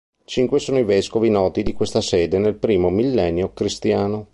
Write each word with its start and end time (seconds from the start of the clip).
Cinque 0.25 0.57
sono 0.57 0.79
i 0.79 0.83
vescovi 0.83 1.29
noti 1.29 1.61
di 1.61 1.73
questa 1.73 2.01
sede 2.01 2.39
nel 2.39 2.55
primo 2.55 2.89
millennio 2.89 3.53
cristiano. 3.53 4.29